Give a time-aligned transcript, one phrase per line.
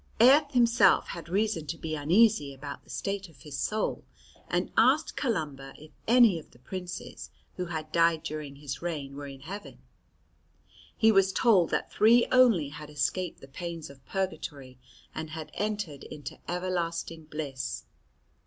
[0.19, 4.03] Aedh himself had reason to be uneasy about the state of his soul,
[4.49, 9.27] and asked Columba if any of the princes who had died during his reign were
[9.27, 9.77] in heaven.
[10.97, 14.79] He was told that three only had escaped the pains of purgatory
[15.13, 17.85] and had entered into everlasting bliss.